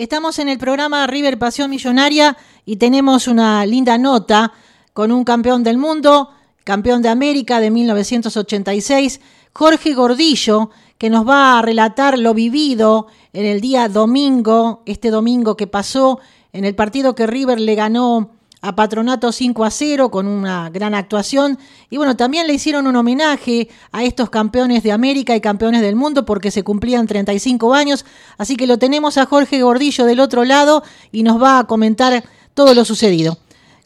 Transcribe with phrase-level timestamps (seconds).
[0.00, 4.50] Estamos en el programa River Pasión Millonaria y tenemos una linda nota
[4.94, 6.30] con un campeón del mundo,
[6.64, 9.20] campeón de América de 1986,
[9.52, 15.54] Jorge Gordillo, que nos va a relatar lo vivido en el día domingo, este domingo
[15.54, 16.18] que pasó,
[16.54, 18.30] en el partido que River le ganó
[18.62, 21.58] a Patronato 5 a 0 con una gran actuación.
[21.88, 25.96] Y bueno, también le hicieron un homenaje a estos campeones de América y campeones del
[25.96, 28.04] mundo porque se cumplían 35 años.
[28.38, 32.24] Así que lo tenemos a Jorge Gordillo del otro lado y nos va a comentar
[32.54, 33.38] todo lo sucedido.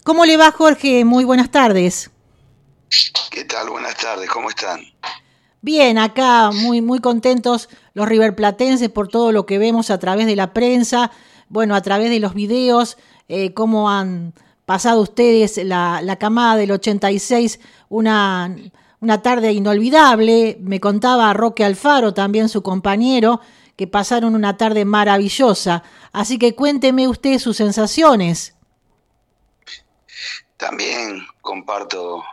[0.02, 1.04] ¿Cómo le va Jorge?
[1.04, 2.10] Muy buenas tardes.
[3.30, 3.70] ¿Qué tal?
[3.70, 4.80] Buenas tardes, ¿cómo están?
[5.62, 10.36] Bien, acá muy, muy contentos los riverplatenses por todo lo que vemos a través de
[10.36, 11.10] la prensa,
[11.48, 12.98] bueno, a través de los videos,
[13.28, 18.54] eh, cómo han pasado ustedes la, la camada del 86 una,
[19.00, 20.56] una tarde inolvidable.
[20.60, 23.40] Me contaba Roque Alfaro, también su compañero,
[23.76, 25.82] que pasaron una tarde maravillosa.
[26.12, 28.54] Así que cuénteme usted sus sensaciones.
[30.56, 32.24] También comparto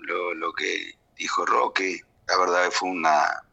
[0.00, 2.00] lo, lo que dijo Roque.
[2.26, 3.44] La verdad fue una,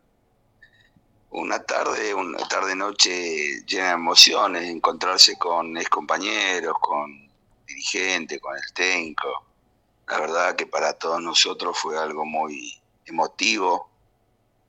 [1.29, 7.28] una tarde, una tarde noche llena de emociones, encontrarse con ex compañeros, con
[7.69, 9.45] dirigente, con el técnico.
[10.07, 13.89] La verdad que para todos nosotros fue algo muy emotivo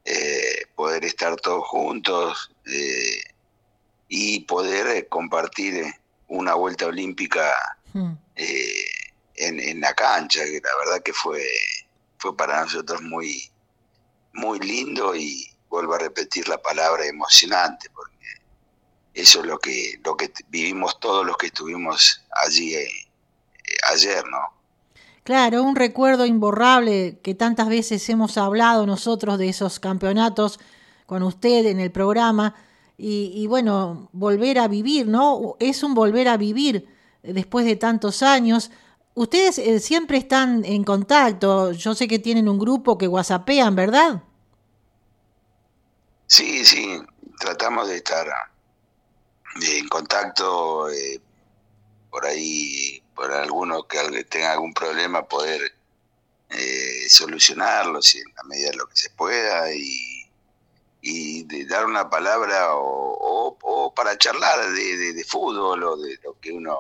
[0.05, 3.23] eh, poder estar todos juntos eh,
[4.09, 5.85] y poder eh, compartir
[6.29, 7.53] una vuelta olímpica
[7.93, 8.13] hmm.
[8.35, 11.45] en, en, la cancha, que la verdad que fue,
[12.19, 13.51] fue para nosotros muy,
[14.33, 18.20] muy lindo y vuelvo a repetir la palabra emocionante, porque
[19.15, 22.89] eso es lo que, lo que vivimos todos los que estuvimos allí eh,
[23.93, 24.61] ayer, ¿no?
[25.25, 30.59] Claro, un recuerdo imborrable que tantas veces hemos hablado nosotros de esos campeonatos
[31.07, 32.55] con usted en el programa
[33.03, 35.57] y, bueno, volver a vivir, ¿no?
[35.59, 36.87] Es un volver a vivir
[37.23, 38.71] después de tantos años.
[39.15, 44.23] Ustedes eh, siempre están en contacto, yo sé que tienen un grupo que whatsappean, ¿verdad?
[46.27, 47.01] Sí, sí,
[47.39, 48.27] tratamos de estar
[49.63, 51.21] en contacto, eh,
[52.11, 55.73] por ahí, por alguno que tenga algún problema, poder
[56.51, 60.29] eh, solucionarlo si en la medida de lo que se pueda y,
[61.01, 66.39] y de dar una palabra o, o, para charlar de, de, fútbol o de lo
[66.41, 66.77] que uno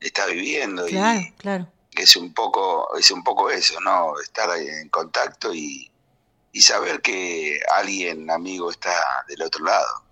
[0.00, 0.86] está viviendo.
[0.86, 1.68] Claro, claro.
[1.92, 4.18] Es un poco, es un poco eso, ¿no?
[4.20, 5.90] Estar ahí en contacto y,
[6.52, 8.94] y saber que alguien amigo está
[9.28, 10.04] del otro lado.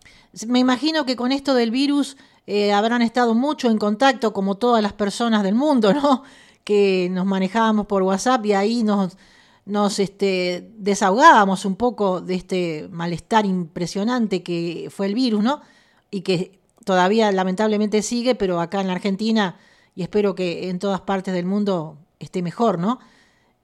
[0.46, 2.16] Me imagino que con esto del virus
[2.46, 6.22] eh, habrán estado mucho en contacto, como todas las personas del mundo, ¿no?
[6.64, 13.46] Que nos manejábamos por WhatsApp y ahí nos, este, desahogábamos un poco de este malestar
[13.46, 15.62] impresionante que fue el virus, ¿no?
[16.10, 19.56] Y que todavía lamentablemente sigue, pero acá en la Argentina
[19.94, 22.98] y espero que en todas partes del mundo esté mejor, ¿no?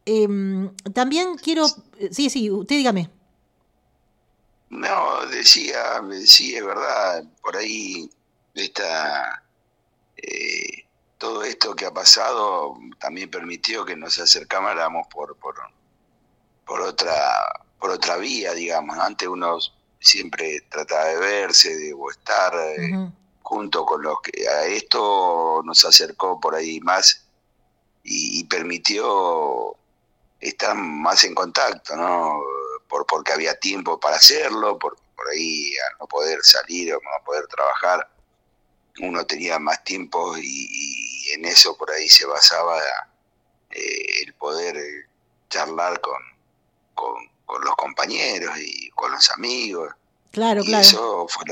[0.07, 1.67] Em, también quiero,
[2.11, 3.11] sí, sí, usted dígame.
[4.71, 8.11] No, decía, sí, es verdad, por ahí
[8.55, 9.45] está
[10.17, 10.85] eh,
[11.19, 15.57] todo esto que ha pasado también permitió que nos acercáramos por, por,
[16.67, 17.15] por otra
[17.79, 18.99] por otra vía, digamos.
[18.99, 19.59] Antes uno
[20.01, 23.11] siempre trataba de verse, de estar eh,
[23.43, 27.27] junto con los que a esto nos acercó por ahí más
[28.03, 29.77] y, y permitió
[30.41, 32.41] estar más en contacto, ¿no?
[32.95, 37.25] Por porque había tiempo para hacerlo, por, por ahí al no poder salir o no
[37.25, 38.09] poder trabajar,
[39.01, 42.79] uno tenía más tiempo y, en eso por ahí se basaba
[43.71, 44.77] eh, el poder
[45.51, 46.23] charlar con,
[46.95, 49.93] con, los compañeros y con los amigos.
[50.31, 51.45] Claro, y eso fue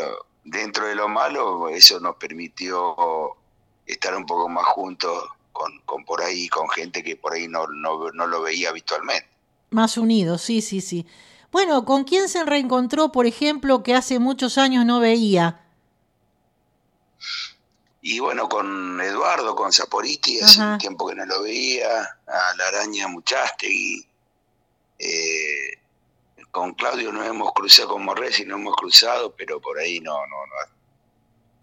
[0.44, 3.36] dentro de lo malo, eso nos permitió
[3.84, 7.66] estar un poco más juntos con, con por ahí, con gente que por ahí no,
[7.66, 9.26] no, no lo veía habitualmente.
[9.70, 11.04] Más unidos, sí, sí, sí.
[11.52, 15.60] Bueno, ¿con quién se reencontró, por ejemplo, que hace muchos años no veía?
[18.00, 22.68] Y bueno, con Eduardo, con Saporiti, hace un tiempo que no lo veía, a la
[22.68, 24.04] araña Muchastegui.
[24.98, 25.78] Eh,
[26.50, 30.46] con Claudio no hemos cruzado, con Morresi no hemos cruzado, pero por ahí no, no,
[30.46, 30.72] no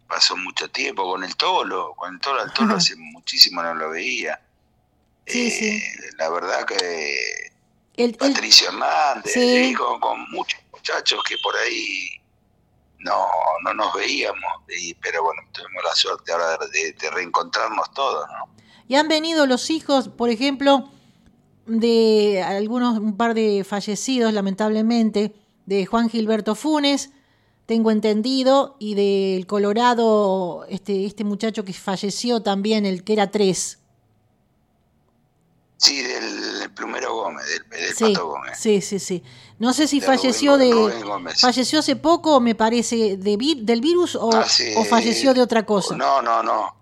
[0.07, 1.03] pasó mucho tiempo.
[1.03, 4.39] Con el Tolo, con el Tolo, al Tolo hace muchísimo no lo veía.
[5.25, 5.81] Eh,
[6.17, 7.48] la verdad que
[8.17, 12.07] Patricio Hernández, con, muchos muchachos que por ahí
[12.99, 13.27] no,
[13.63, 14.51] no nos veíamos,
[15.01, 18.55] pero bueno, tuvimos la suerte ahora de, reencontrarnos todos, ¿no?
[18.87, 20.89] Y han venido los hijos, por ejemplo,
[21.67, 25.35] de algunos, un par de fallecidos, lamentablemente,
[25.65, 27.11] de Juan Gilberto Funes,
[27.67, 33.79] tengo entendido, y del Colorado, este, este muchacho que falleció también, el que era tres.
[35.79, 38.59] Sí, del Plumero Gómez, del, sí, Pato Gómez.
[38.59, 39.23] Sí, sí, sí.
[39.59, 40.71] No sé si falleció de
[41.37, 44.45] falleció hace poco, me parece, de del virus o, ah,
[44.75, 45.95] o, falleció de otra cosa.
[45.95, 46.75] No, no, no.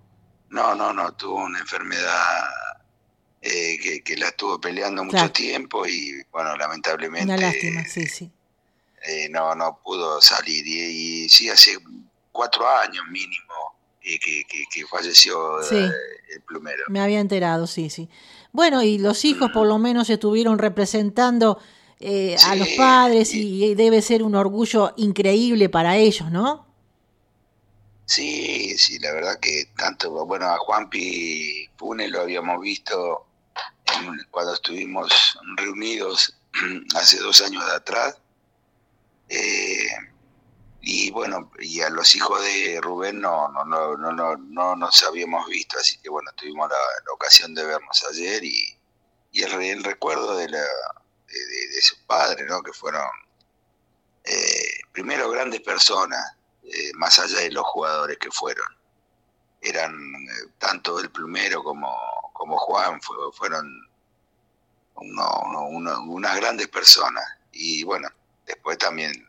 [0.49, 2.45] No, no, no, tuvo una enfermedad
[3.41, 7.25] eh, que, que, la estuvo peleando mucho tiempo y bueno, lamentablemente...
[7.25, 8.31] Una lástima, sí, sí.
[9.05, 11.77] Eh, no, no pudo salir y, sí, hace
[12.31, 15.91] cuatro años mínimo que, que, falleció eh,
[16.33, 16.83] el plumero.
[16.87, 18.09] Me había enterado, sí, sí.
[18.51, 21.59] Bueno, y los hijos por lo menos estuvieron representando
[22.45, 26.65] a los padres y, debe ser un orgullo increíble para ellos, ¿no?
[28.05, 33.27] Sí, sí, la verdad que tanto, bueno, a Juanpi Pune lo habíamos visto
[34.31, 36.37] cuando estuvimos reunidos
[36.95, 38.17] hace dos años de atrás.
[39.29, 39.89] Eh,
[40.89, 45.03] y bueno, y a los hijos de Rubén no, no, no, no, no, no nos
[45.03, 48.79] habíamos visto, así que bueno, tuvimos la, ocasión de vernos ayer y,
[49.33, 50.63] y el, recuerdo de, la,
[51.27, 52.63] de, sus padres, ¿no?
[52.63, 53.03] que fueron
[54.23, 58.67] eh, primero grandes personas, eh, más allá de los jugadores que fueron.
[59.59, 59.93] Eran
[60.57, 61.93] tanto el plumero como,
[62.31, 63.01] como Juan,
[63.33, 63.89] fueron
[64.95, 67.25] unas grandes personas.
[67.51, 68.07] Y bueno,
[68.45, 69.27] después también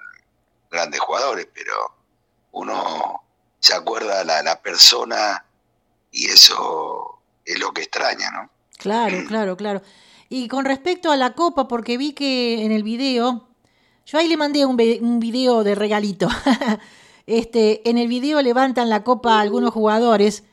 [0.71, 1.73] grandes jugadores, pero
[2.53, 3.23] uno
[3.61, 5.45] se acuerda la, la persona
[6.11, 8.51] y eso es lo que extraña, ¿no?
[8.79, 9.83] Claro, claro, claro.
[10.29, 13.49] Y con respecto a la copa, porque vi que en el video,
[14.07, 16.29] yo ahí le mandé un, un video de regalito.
[17.27, 20.45] este, en el video levantan la copa a algunos jugadores.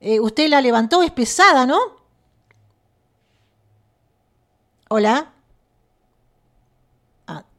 [0.00, 1.78] Eh, usted la levantó, es pesada, ¿no?
[4.88, 5.32] Hola.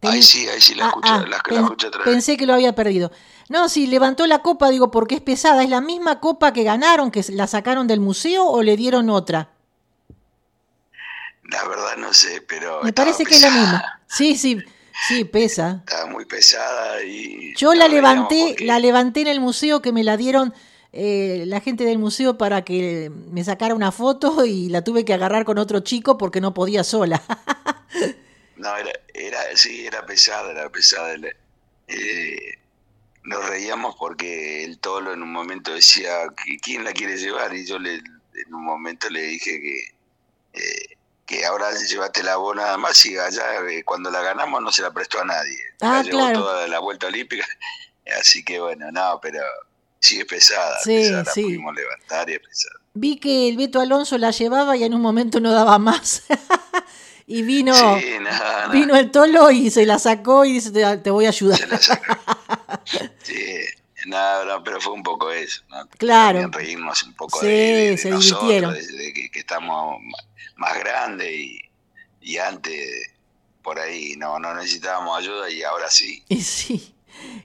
[0.02, 3.12] Ah, ahí sí, ahí sí la, ah, escucho, ah, Pensé que lo había perdido.
[3.50, 5.64] No, si levantó la copa, digo, porque es pesada.
[5.64, 9.52] ¿Es la misma copa que ganaron, que la sacaron del museo o le dieron otra?
[11.44, 12.84] La verdad no sé, pero...
[12.84, 14.02] Me parece que es la misma.
[14.08, 14.58] Sí, sí,
[15.08, 15.84] sí, pesa.
[15.88, 17.56] Estaba muy pesada y...
[17.56, 20.54] Yo la levanté, la levanté en el museo que me la dieron
[20.92, 25.14] eh, la gente del museo para que me sacara una foto y la tuve que
[25.14, 27.22] agarrar con otro chico porque no podía sola.
[28.57, 31.15] no, era, era, sí, era pesada, era pesada.
[31.88, 32.59] Eh,
[33.24, 36.27] nos reíamos porque el tolo en un momento decía,
[36.62, 37.54] ¿quién la quiere llevar?
[37.54, 42.56] Y yo le, en un momento le dije que, eh, que ahora llévate la vos
[42.56, 43.44] nada más y allá
[43.86, 45.59] cuando la ganamos no se la prestó a nadie.
[45.81, 46.39] Ah, la claro.
[46.39, 47.45] toda la vuelta olímpica.
[48.19, 49.42] Así que bueno, no, pero
[50.00, 50.77] Sí, es pesada.
[50.83, 52.75] Sí, la pudimos levantar y es pesada.
[52.94, 56.24] Vi que el Beto Alonso la llevaba y en un momento no daba más.
[57.28, 57.76] y vino,
[58.72, 61.60] vino el tolo y se la sacó y dice, te, voy a ayudar.
[61.60, 62.18] Se la sacó.
[63.22, 63.36] sí,
[64.06, 65.62] nada, pero fue un poco eso.
[65.70, 65.86] ¿no?
[65.98, 66.40] Claro.
[66.40, 69.98] También reírnos un poco de, se nosotros, de, que, que, estamos
[70.56, 71.62] más grandes y,
[72.22, 73.12] y antes
[73.62, 76.24] por ahí no, no necesitábamos ayuda y ahora sí.
[76.30, 76.94] Y sí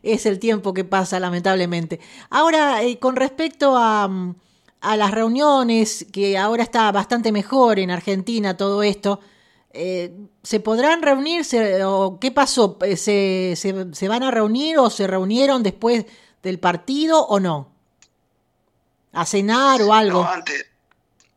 [0.02, 1.98] es el tiempo que pasa, lamentablemente.
[2.30, 4.34] Ahora, eh, con respecto a, mm,
[4.80, 9.20] a, las reuniones, que ahora está bastante mejor en Argentina todo esto,
[9.72, 12.78] eh, ¿se podrán reunirse o qué pasó?
[12.82, 16.06] Eh, ¿Se, se, van a reunir o se reunieron después
[16.42, 17.72] del partido o no?
[19.12, 20.22] ¿A cenar o algo?
[20.22, 20.66] No, antes,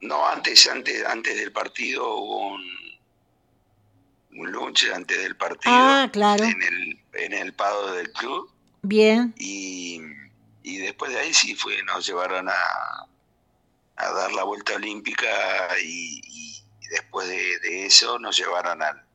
[0.01, 2.63] no, antes, antes, antes del partido hubo un,
[4.37, 5.73] un lunch antes del partido.
[5.75, 6.43] Ah, claro.
[6.43, 8.49] En el, en el pado del club.
[8.81, 9.33] Bien.
[9.37, 9.99] Y,
[10.63, 13.07] y después de ahí sí fue, nos llevaron a,
[13.95, 15.27] a dar la vuelta olímpica
[15.83, 16.21] y,
[16.95, 19.05] después de, eso nos llevaron al,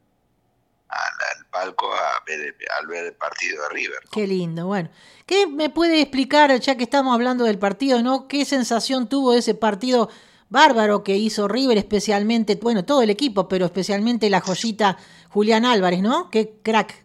[0.89, 4.01] al, palco a ver, al ver el partido de River.
[4.11, 4.91] Qué lindo, bueno.
[5.27, 8.27] ¿Qué me puede explicar, ya que estamos hablando del partido, ¿no?
[8.29, 10.11] ¿Qué sensación tuvo ese partido
[10.51, 14.99] bárbaro que hizo River, especialmente, bueno, todo el equipo, pero especialmente la joyita
[15.31, 16.29] Julián Álvarez, ¿no?
[16.31, 17.05] Qué crack.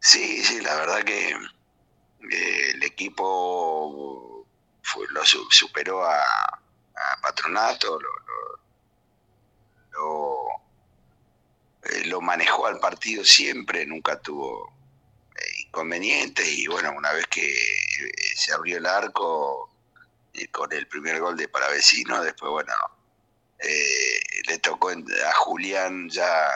[0.00, 1.34] Sí, sí, la verdad que
[2.20, 4.46] el equipo
[5.10, 6.22] lo superó a,
[7.20, 8.08] Patronato, lo,
[11.90, 14.72] eh, lo, manejó al partido siempre, nunca tuvo
[15.34, 19.70] eh, inconvenientes y bueno, una vez que eh, se abrió el arco
[20.52, 22.74] con el primer gol de Paravecino, después bueno,
[23.58, 26.50] le tocó a Julián ya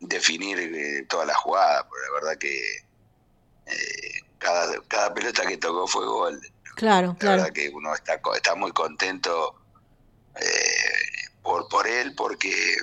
[0.00, 2.76] definir eh, toda la jugada, porque la verdad que
[3.66, 6.40] eh, cada, cada pelota que tocó fue gol.
[6.76, 9.54] Claro, la verdad que uno está, está muy contento
[10.36, 12.76] eh, por, por él porque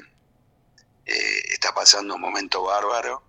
[1.08, 3.24] está pasando un momento bárbaro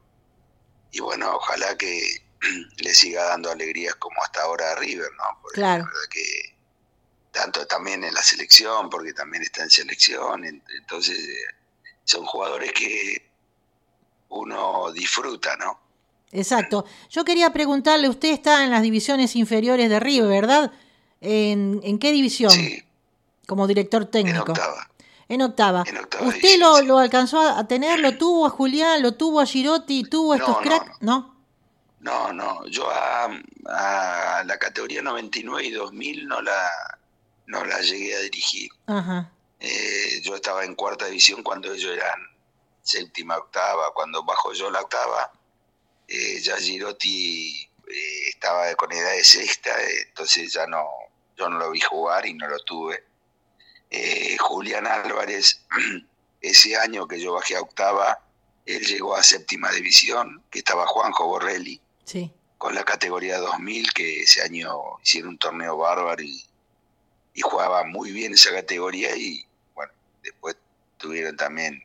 [0.91, 2.23] y bueno, ojalá que
[2.79, 5.39] le siga dando alegrías como hasta ahora a River, ¿no?
[5.43, 5.85] Porque claro.
[5.85, 6.57] La verdad que
[7.31, 11.55] tanto también en la selección, porque también está en selección, entonces eh,
[12.05, 13.31] son jugadores que
[14.31, 15.79] uno disfruta, ¿no?
[16.33, 16.85] Exacto.
[17.11, 20.73] Yo quería preguntarle, usted está en las divisiones inferiores de River, ¿verdad?
[21.21, 22.51] ¿En, qué división?
[22.51, 22.83] Sí.
[23.47, 24.45] Como director técnico.
[24.45, 24.91] En octava.
[25.29, 25.85] En octava.
[26.21, 28.01] ¿Usted lo, lo, alcanzó a tener?
[28.01, 29.03] ¿Lo tuvo a Julián?
[29.03, 30.05] ¿Lo tuvo a Girotti?
[30.05, 31.03] ¿Tuvo a estos cracks?
[31.03, 31.37] No.
[32.01, 32.65] No, no.
[32.67, 33.29] Yo a,
[34.45, 36.71] la categoría 99 y 2000 no la,
[37.47, 38.71] no la llegué a dirigir.
[38.87, 39.31] Ajá.
[39.61, 42.19] Eh, yo estaba en cuarta división cuando ellos eran
[42.83, 43.93] séptima, octava.
[43.93, 45.31] Cuando bajo yo la octava,
[46.07, 49.71] eh, ya Girotti eh, estaba con edad de sexta,
[50.07, 50.87] entonces ya no,
[51.37, 53.05] yo no lo vi jugar y no lo tuve.
[54.39, 55.65] Julián Álvarez,
[56.41, 58.21] ese año que yo bajé a octava,
[58.67, 62.33] él llegó a séptima división, que estaba Juanjo Borrelli, sí.
[62.59, 66.45] con la categoría 2000, que ese año hicieron un torneo bárbaro y,
[67.35, 69.93] y jugaba muy bien esa categoría y bueno,
[70.23, 70.57] después
[70.99, 71.83] tuvieron también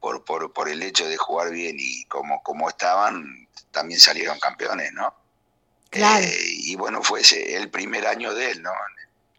[0.00, 4.92] por, por, por el hecho de jugar bien y como, como estaban, también salieron campeones,
[4.92, 5.14] ¿no?
[5.90, 6.24] Claro.
[6.24, 8.70] Eh, y bueno, fue ese, el primer año de él, ¿no?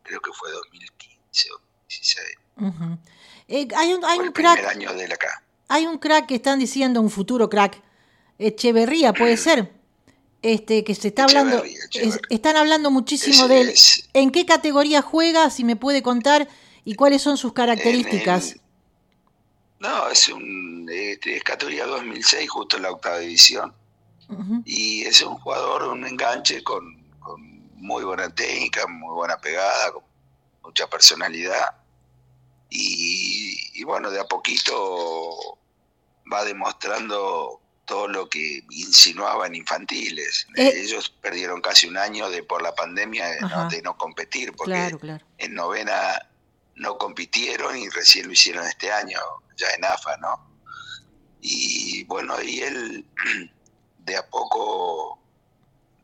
[0.03, 2.37] Creo que fue 2015 o 2016.
[3.47, 4.63] Eh, hay un, hay crack.
[4.67, 5.09] año de.
[5.69, 7.81] Hay un crack que están diciendo, un futuro crack.
[8.37, 9.71] Echeverría, puede ser.
[10.41, 13.69] Este, que se está hablando, Echeverría, están hablando muchísimo Es- de él.
[13.69, 15.49] es- ¿En qué categoría juega?
[15.49, 16.47] Si me puede contar
[16.85, 18.51] y cuáles son sus características.
[18.53, 18.61] En-
[19.79, 23.73] no, es un este, es categoría 2006, justo en la octava división.
[24.63, 27.41] Y es un jugador, un enganche con, con
[27.77, 30.03] muy buena técnica, muy buena pegada, con
[30.63, 31.65] mucha personalidad.
[32.69, 35.57] Y, y bueno, de a poquito
[36.31, 40.47] va demostrando todo lo que insinuaba en infantiles.
[40.55, 40.71] Eh.
[40.75, 44.73] Ellos perdieron casi un año de por la pandemia de, no, de no competir, porque
[44.73, 45.25] Claro, claro.
[45.39, 46.21] en novena
[46.75, 49.19] no compitieron y recién lo hicieron este año,
[49.57, 50.49] ya en AFA, ¿no?
[51.41, 53.05] Y bueno, y él
[53.97, 55.19] de a poco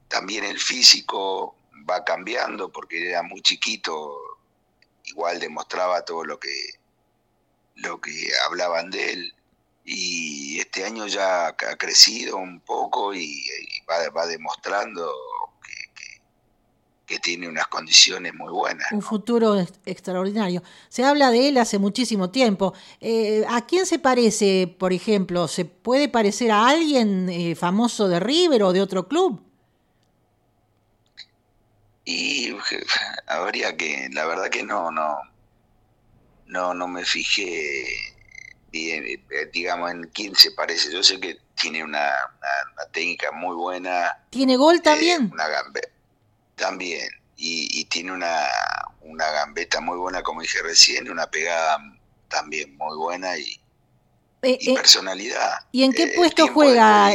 [0.07, 1.55] también el físico
[1.87, 4.34] va cambiando porque era muy chiquito,
[5.07, 6.53] igual demostraba todo lo que
[7.75, 9.33] lo que hablaban de él
[9.83, 15.11] y este año ya ha crecido un poco y, y va, va demostrando
[15.61, 16.21] que, que-
[17.05, 18.91] que tiene unas condiciones muy buenas.
[18.91, 20.63] Un futuro ex- extraordinario.
[20.89, 22.73] Se habla de él hace muchísimo tiempo.
[22.99, 25.47] Eh, ¿A quién se parece, por ejemplo?
[25.47, 29.39] ¿Se puede parecer a alguien eh, famoso de River o de otro club?
[32.05, 32.55] Y
[33.27, 35.17] habría que, la verdad que no, no,
[36.45, 37.87] no, no me fijé
[38.71, 40.91] bien, eh, digamos, en quién se parece.
[40.91, 44.11] Yo sé que tiene una, una- una técnica muy buena.
[44.29, 45.29] ¿Tiene gol eh, también?
[45.31, 45.89] una gambe-
[46.55, 47.07] también.
[47.37, 48.47] Y, y tiene una,
[49.01, 51.77] una gambeta muy buena, como dije recién, una pegada
[52.29, 53.59] también muy buena y,
[54.41, 55.53] Eh, y eh, personalidad.
[55.71, 57.11] ¿y en qué Eh, puesto juega?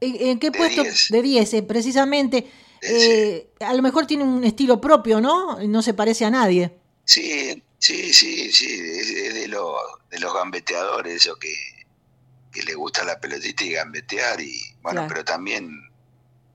[0.00, 0.82] ¿En, qué de puesto?
[0.82, 1.10] 10.
[1.10, 2.50] De 10, eh, precisamente.
[2.86, 5.58] Eh, a lo mejor tiene un estilo propio, ¿no?
[5.66, 6.76] No se parece a nadie.
[7.04, 9.74] Sí, sí, sí, sí, es, de los
[10.10, 11.54] de los gambeteadores, eso que,
[12.52, 15.08] que le gusta la pelotita y gambetear y bueno, Claro.
[15.08, 15.70] pero también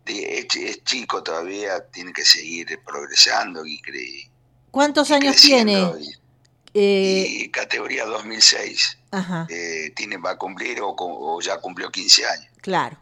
[0.06, 3.82] es, es chico todavía, tiene que seguir progresando y,
[4.72, 5.80] ¿Cuántos y años tiene?
[6.00, 6.12] y,
[6.74, 12.48] Eh, y categoría 2006 ajá, eh, tiene va a cumplir o ya cumplió 15 años.
[12.62, 12.98] claro.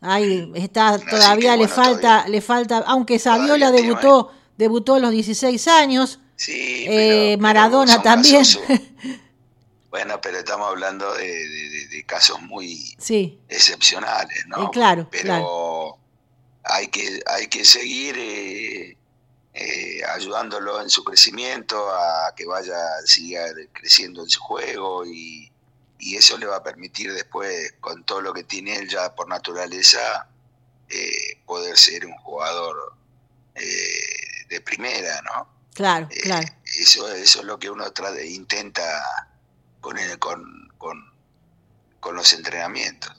[0.00, 5.10] Ahí está, Así todavía le falta, todavía- le falta, aunque Saviola debutó, debutó a los
[5.10, 8.38] 16 años, Sí, Eh, pero- Maradona también.
[8.38, 8.62] casos-
[9.90, 14.64] bueno, pero estamos hablando de, de- de- de casos muy sí, excepcionales, ¿no?
[14.64, 15.98] Eh, claro, pero claro.
[16.64, 18.96] hay que hay que seguir eh,
[19.52, 25.50] eh, ayudándolo en su crecimiento a que vaya siga creciendo en su juego y,
[26.00, 29.28] y eso le va a permitir después con todo lo que tiene él ya por
[29.28, 30.26] naturaleza
[30.88, 32.94] eh, poder ser un jugador
[33.54, 36.46] eh, de primera no claro, Eh, claro.
[36.78, 38.82] eso eso es lo que uno trata, intenta
[39.80, 40.42] con el- con,
[40.78, 40.98] con
[42.00, 43.12] con los entrenamientos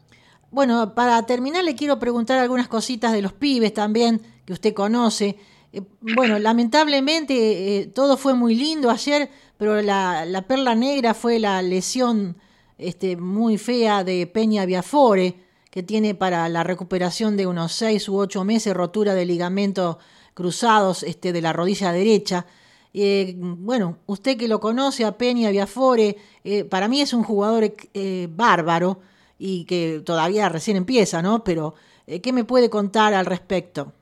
[0.50, 5.38] Bueno, para terminar le quiero preguntar algunas cositas de los pibes también que usted conoce.
[5.72, 7.34] Eh, bueno, lamentablemente
[7.80, 12.36] eh, todo fue muy lindo ayer, pero la, la perla negra fue la lesión
[12.82, 15.36] este, muy fea de Peña Biafore,
[15.70, 20.00] que tiene para la recuperación de unos seis u ocho meses rotura de ligamento
[20.34, 22.46] cruzados este, de la rodilla derecha.
[22.94, 27.72] Eh, bueno, usted que lo conoce a Peña Biafore, eh, para mí es un jugador
[27.94, 29.00] eh, bárbaro
[29.38, 31.44] y que todavía recién empieza, ¿no?
[31.44, 31.76] Pero,
[32.22, 33.94] ¿qué me puede contar al respecto?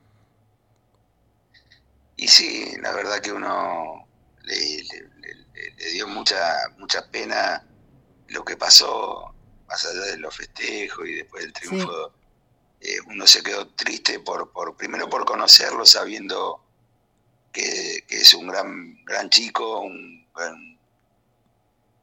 [2.16, 4.06] Y sí, la verdad que uno
[4.42, 6.38] le, dio mucha,
[6.78, 7.62] mucha pena
[8.30, 9.34] lo que pasó,
[9.68, 12.12] más allá de los festejos y después del triunfo.
[12.80, 16.64] Eh, uno se quedó triste por, por primero por conocerlo, sabiendo
[17.52, 20.26] que, es un gran, gran chico, un,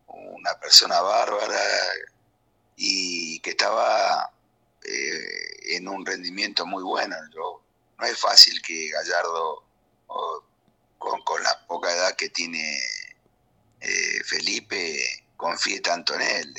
[0.07, 1.59] una persona bárbara
[2.75, 4.31] y que estaba
[4.83, 7.15] eh, en un rendimiento muy bueno.
[7.97, 9.63] no es fácil que Gallardo,
[10.97, 12.79] con, la poca edad que tiene
[13.81, 16.53] eh, Felipe, confíe tanto en él.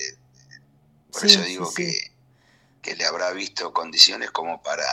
[1.13, 2.13] Por eso digo Que,
[2.81, 4.85] que le habrá visto condiciones como para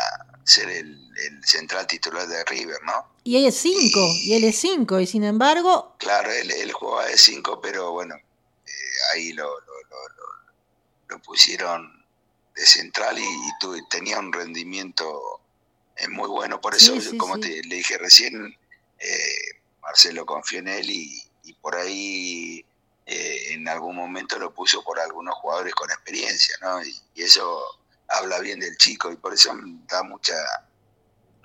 [0.44, 1.02] ser el,
[1.44, 3.16] central titular de River, ¿no?
[3.24, 5.96] Y él es 5, y, él es 5, y sin embargo...
[5.98, 8.72] Claro, él, él jugaba de 5, pero bueno, eh,
[9.14, 9.76] ahí lo, lo,
[11.24, 12.06] pusieron
[12.56, 13.26] de central y,
[13.90, 15.42] tenía un rendimiento
[15.98, 16.62] eh, muy bueno.
[16.62, 18.56] Por eso, como te, le dije recién,
[19.00, 21.24] eh, Marcelo confió en él y,
[21.62, 22.64] por ahí
[23.66, 26.84] en algún momento lo puso por algunos jugadores con experiencia, ¿no?
[26.84, 27.64] y eso
[28.08, 29.52] habla bien del chico y por eso
[29.88, 30.36] da mucha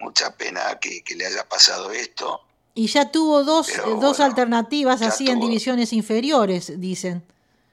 [0.01, 2.41] mucha pena que, le haya pasado esto.
[2.75, 7.23] Y ya tuvo dos, eh, dos alternativas así en divisiones inferiores, dicen.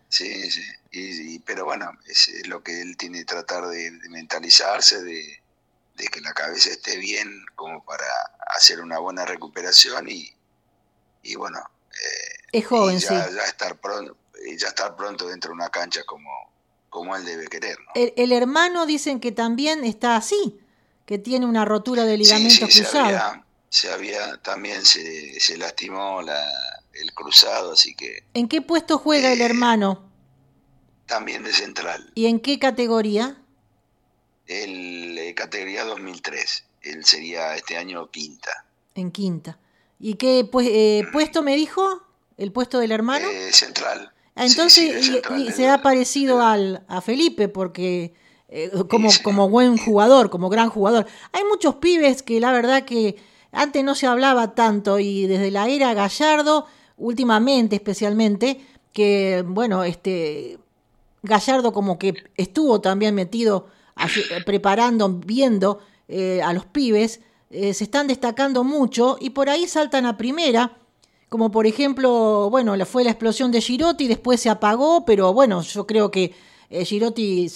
[0.10, 0.62] Sí, sí,
[0.92, 5.40] y, pero bueno, es lo que él tiene que tratar de, mentalizarse, de,
[6.12, 8.06] que la cabeza esté bien como para
[8.56, 10.32] hacer una buena recuperación y,
[11.24, 11.60] y bueno,
[11.92, 14.16] eh, es joven, ya, ya estar pronto,
[14.58, 16.30] ya estar pronto dentro de una cancha como,
[16.90, 17.78] como él debe querer.
[17.96, 20.60] El, hermano dicen que también está así,
[21.06, 23.44] que tiene una rotura de ligamento cruzado.
[23.70, 26.42] Se había, también se, se lastimó la,
[26.94, 28.24] el cruzado, así que...
[28.34, 30.10] ¿En qué puesto juega el eh, hermano?
[31.06, 32.12] También de central.
[32.16, 33.38] ¿Y en qué categoría?
[34.46, 36.66] El eh, categoría 2003.
[36.82, 38.66] Él sería este año quinta.
[38.96, 39.60] En quinta.
[40.00, 42.04] ¿Y qué pues, eh, puesto me dijo?
[42.38, 43.28] ¿El puesto del hermano?
[43.52, 44.14] central.
[44.38, 48.14] Entonces, y, se ha parecido al, a Felipe porque
[48.50, 51.06] eh, como, como buen jugador, como gran jugador.
[51.34, 53.18] Hay muchos pibes que la verdad que
[53.52, 58.62] antes no se hablaba tanto y desde la era Gallardo, últimamente especialmente,
[58.94, 60.60] que bueno, este
[61.24, 63.68] Gallardo como que estuvo también metido
[64.46, 70.06] preparando, viendo eh, a los pibes, eh, se están destacando mucho y por ahí saltan
[70.06, 70.78] a primera
[71.30, 75.86] como por ejemplo, bueno, fue la explosión de Girotti, después se apagó, pero bueno, yo
[75.86, 76.34] creo que
[76.70, 77.50] eh, Girotti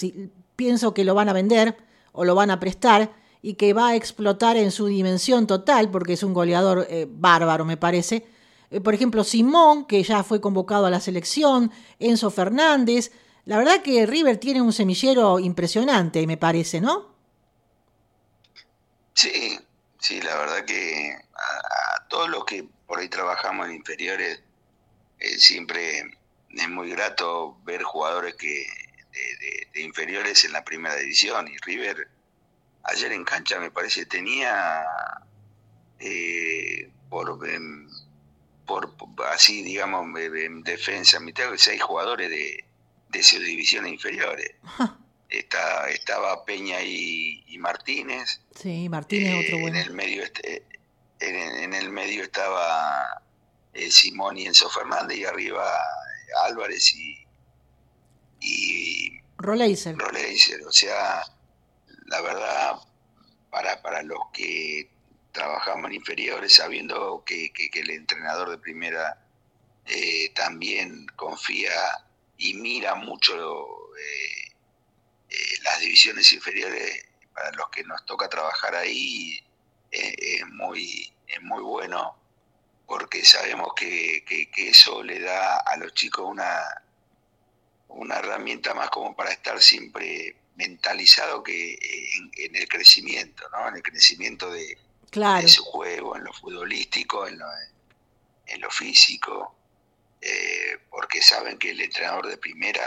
[0.56, 1.78] pienso que lo van a vender
[2.12, 6.14] o lo van a prestar y que va a explotar en su dimensión total, porque
[6.14, 8.26] es un goleador eh, bárbaro, me parece.
[8.70, 13.12] Eh, por ejemplo, Simón, que ya fue convocado a la selección, Enzo Fernández.
[13.46, 17.10] La verdad que River tiene un semillero impresionante, me parece, ¿no?
[19.14, 19.60] Sí,
[20.00, 24.42] sí, la verdad que a todos los que por ahí trabajamos en inferiores,
[25.18, 26.00] eh, siempre
[26.50, 28.68] es muy grato ver jugadores que
[29.74, 31.48] de, inferiores en la primera división.
[31.48, 32.10] Y River
[32.84, 34.84] ayer en cancha me parece tenía
[36.00, 37.40] eh, por,
[38.66, 38.94] por,
[39.32, 42.66] así digamos en defensa mitad de seis jugadores de,
[43.08, 44.52] de sus divisiones inferiores.
[45.30, 48.42] Está, estaba Peña y, Martínez.
[48.54, 49.78] Sí, Martínez otro eh, bueno.
[49.80, 50.66] En el medio este,
[51.22, 53.22] en, el medio estaba
[53.74, 57.26] eh, Simón y Enzo Fernández y arriba eh, Álvarez y,
[58.40, 59.22] y
[59.98, 60.62] Roleiser.
[60.64, 61.24] O sea,
[62.06, 62.76] la verdad,
[63.50, 64.90] para, para los que
[65.32, 69.18] trabajamos en inferiores, sabiendo que, el entrenador de primera
[69.86, 71.72] eh, también confía
[72.38, 73.78] y mira mucho
[75.64, 79.40] las divisiones inferiores, para los que nos toca trabajar ahí,
[79.92, 82.16] es muy es muy bueno
[82.92, 84.24] porque sabemos que,
[84.58, 86.62] eso le da a los chicos una,
[87.88, 91.80] una herramienta más como para estar siempre mentalizado que
[92.36, 93.70] en, el crecimiento, ¿no?
[93.70, 94.78] En el crecimiento de,
[95.48, 97.46] su juego, en lo futbolístico, en lo,
[98.48, 99.56] en lo físico,
[100.20, 102.86] eh, porque saben que el entrenador de primera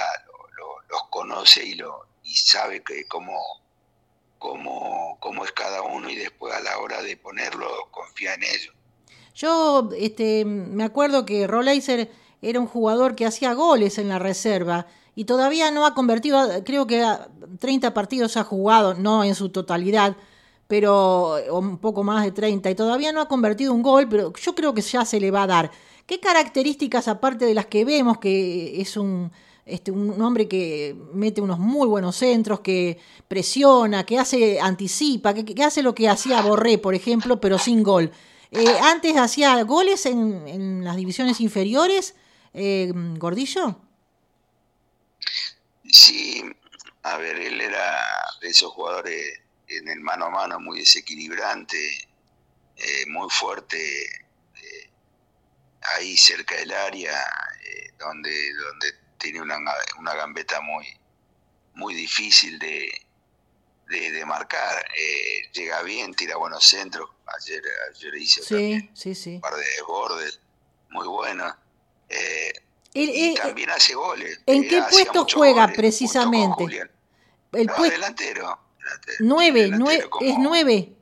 [0.90, 3.63] los conoce y, lo, y sabe que cómo
[5.20, 8.74] cómo, es cada uno y después a la hora de ponerlo confía en ellos.
[9.35, 12.11] Yo este, me acuerdo que Rolleiser
[12.42, 16.87] era un jugador que hacía goles en la reserva y todavía no ha convertido, creo
[16.87, 17.04] que
[17.59, 20.16] 30 partidos ha jugado, no en su totalidad,
[20.68, 24.54] pero un poco más de 30 y todavía no ha convertido un gol, pero yo
[24.54, 25.70] creo que ya se le va a dar.
[26.07, 29.33] ¿Qué características, aparte de las que vemos, que es un
[29.66, 32.98] este, un hombre que mete unos muy buenos centros, que
[33.29, 38.12] presiona, que hace, anticipa, que, hace lo que hacía Borré, por ejemplo, pero sin gol.
[38.50, 42.14] Eh, antes hacía goles en, las divisiones inferiores,
[42.53, 43.81] eh, Gordillo.
[45.90, 46.44] Sí,
[47.03, 48.03] a ver, él era
[48.42, 52.09] de esos jugadores en el mano a mano muy desequilibrante,
[52.77, 53.79] eh, muy fuerte
[55.96, 57.14] ahí cerca del área,
[57.98, 59.59] donde, donde tiene una,
[59.98, 60.87] una gambeta muy,
[61.74, 62.90] muy difícil de,
[63.88, 64.85] de, marcar.
[64.98, 67.11] Eh, llega bien, tira buenos centros.
[67.27, 68.40] Ayer, ayer hice
[69.31, 70.40] un par de desbordes
[70.90, 71.53] muy buenos.
[72.09, 72.53] Eh,
[72.94, 74.40] y también hace goles.
[74.46, 76.88] ¿En qué puesto juega precisamente?
[77.53, 78.59] El delantero.
[79.20, 79.70] Nueve,
[80.20, 80.92] es nueve.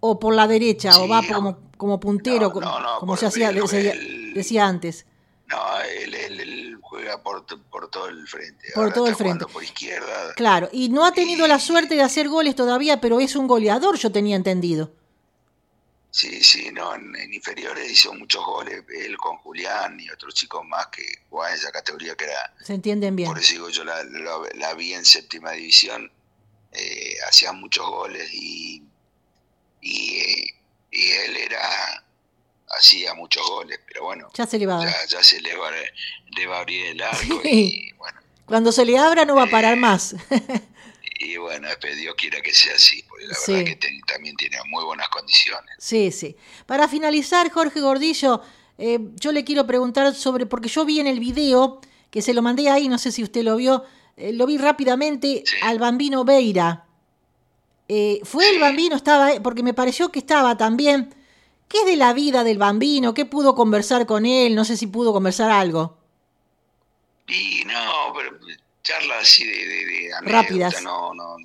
[0.00, 3.94] O por la derecha, o va como, como puntero, como, se hacía, decía,
[4.34, 5.04] decía antes.
[5.46, 6.14] No, él,
[6.90, 8.72] juega por, por, todo el frente.
[8.74, 9.46] Por todo el frente.
[9.46, 10.34] Por izquierda.
[10.34, 13.96] Claro, y no ha tenido la suerte de hacer goles todavía, pero es un goleador,
[13.96, 14.92] yo tenía entendido.
[16.10, 20.88] Sí, sí, no, en, inferiores hizo muchos goles, él con Julián y otros chicos más
[20.88, 22.54] que jugaban en esa categoría que era...
[22.60, 23.28] Se entienden bien.
[23.28, 26.10] Por eso digo, yo la, la, vi en séptima división,
[26.72, 28.82] eh, hacía muchos goles y,
[29.80, 30.54] y, eh,
[30.90, 32.02] y él era
[32.70, 36.86] hacía muchos goles, pero bueno, ya se le va, ya, se le va, a abrir
[36.86, 38.20] el arco y bueno.
[38.46, 40.16] Cuando se le abra no va a parar eh, más.
[41.20, 45.08] y bueno, Dios quiera que sea así, porque la verdad que también tiene muy buenas
[45.08, 45.70] condiciones.
[45.78, 46.36] Sí, sí.
[46.66, 48.42] Para finalizar, Jorge Gordillo,
[48.76, 51.80] eh, yo le quiero preguntar sobre, porque yo vi en el video,
[52.10, 53.84] que se lo mandé ahí, no sé si usted lo vio,
[54.16, 56.86] eh, lo vi rápidamente, al bambino Beira.
[58.22, 58.94] ¿Fue el bambino?
[58.94, 61.12] Estaba, porque me pareció que estaba también
[61.70, 63.14] ¿Qué es de la vida del bambino?
[63.14, 64.56] ¿Qué pudo conversar con él?
[64.56, 65.96] No sé si pudo conversar algo.
[67.28, 68.36] Y no, pero
[68.82, 70.82] charlas así de, de, rápidas.
[70.82, 71.36] No, no,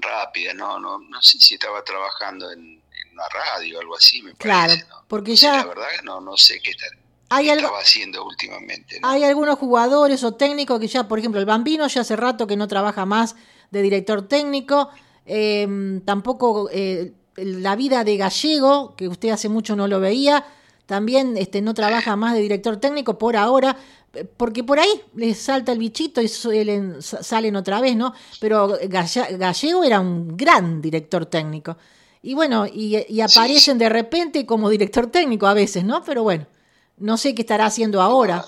[0.00, 4.34] rápidas, no, no, no sé si estaba trabajando en, una radio o algo así, me
[4.34, 4.84] parece.
[4.84, 5.58] Claro, porque ya...
[5.58, 8.98] la verdad no, no sé qué, estaba haciendo últimamente.
[9.04, 12.56] Hay algunos jugadores o técnicos que ya, por ejemplo, el Bambino ya hace rato que
[12.56, 13.36] no trabaja más
[13.70, 14.90] de director técnico,
[15.24, 20.44] eh, tampoco eh, la vida de Gallego, que usted hace mucho no lo veía,
[20.86, 23.76] también este, no trabaja más de director técnico por ahora,
[24.36, 28.12] porque por ahí le salta el bichito y salen otra vez, ¿no?
[28.40, 31.76] Pero Gallego era un gran director técnico.
[32.20, 36.04] Y bueno, y, aparecen de repente como director técnico a veces, ¿no?
[36.04, 36.46] Pero bueno,
[36.98, 38.44] no sé qué estará haciendo ahora.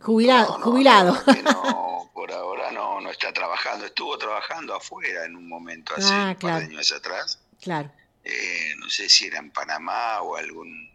[0.00, 0.60] Jubilado.
[0.62, 1.16] jubilado.
[2.14, 3.86] por ahora no, no está trabajando.
[3.86, 7.90] Estuvo trabajando afuera en un momento, hace ah, un par de años atrás Claro.
[8.24, 10.90] Eh, no sé si era en Panamá o algún,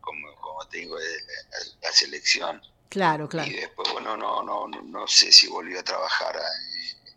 [0.00, 0.96] como, como tengo
[1.82, 2.60] la selección.
[2.88, 3.48] Claro, claro.
[3.48, 7.12] Y después, bueno, no, no, no sé si volvió a trabajar eh,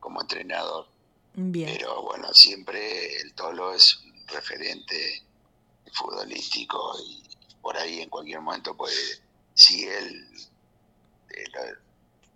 [0.00, 0.88] como entrenador.
[1.34, 1.70] Bien.
[1.72, 5.22] Pero bueno, siempre el Tolo es un referente
[5.92, 7.22] futbolístico y
[7.60, 8.94] por ahí en cualquier momento puede,
[9.54, 10.26] si él,
[11.30, 11.74] eh,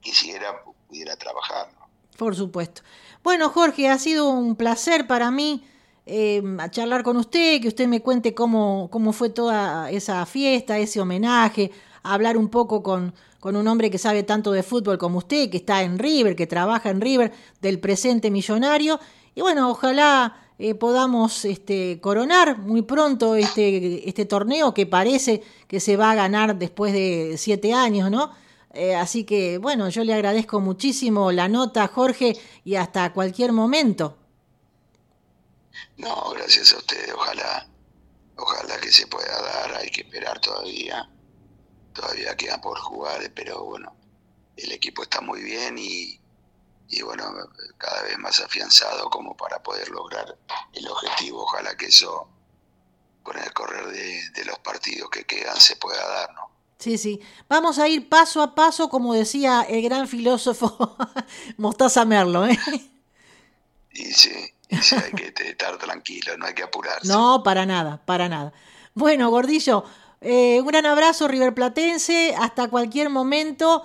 [0.01, 1.71] quisiera, pudiera trabajar.
[2.17, 2.83] Por supuesto.
[3.23, 5.69] Bueno, Jorge, ha sido un placer para mí
[6.07, 10.79] eh, a charlar con usted, que usted me cuente cómo, cómo fue toda esa fiesta,
[10.79, 11.73] ese homenaje,
[12.05, 15.57] hablar un poco con, con un hombre que sabe tanto de fútbol como usted, que
[15.57, 19.01] está en River, que trabaja en River, del presente millonario.
[19.35, 25.81] Y bueno, ojalá eh, podamos este, coronar muy pronto este, este torneo que parece que
[25.81, 28.31] se va a ganar después de siete años, ¿no?
[28.73, 34.17] Eh, así que bueno, yo le agradezco muchísimo la nota, Jorge, y hasta cualquier momento.
[35.97, 37.69] No, gracias a ustedes, ojalá,
[38.37, 41.09] ojalá que se pueda dar, hay que esperar todavía,
[41.93, 43.97] todavía queda por jugar, pero bueno,
[44.57, 46.21] el equipo está muy bien y,
[46.89, 47.33] y bueno,
[47.79, 50.39] cada vez más afianzado como para poder lograr
[50.73, 52.29] el objetivo, ojalá que eso
[53.23, 56.43] con el correr de, los partidos que quedan se pueda dar, ¿no?
[56.79, 57.21] Sí, sí.
[57.49, 60.97] Vamos a ir paso a paso, como decía el gran filósofo
[61.57, 62.47] Mostaza Merlo.
[62.47, 62.57] ¿eh?
[63.97, 64.31] Y sí,
[64.71, 67.09] hay que estar tranquilo, no hay que apurarse.
[67.09, 68.53] No, para nada, para nada.
[68.95, 69.85] Bueno, Gordillo,
[70.21, 73.85] eh, un gran abrazo River Platense, hasta cualquier momento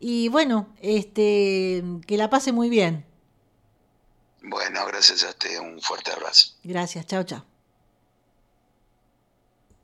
[0.00, 3.04] y bueno, este, que la pase muy bien.
[4.42, 6.54] Bueno, gracias a usted, un fuerte abrazo.
[6.64, 7.51] Gracias, chao, chao.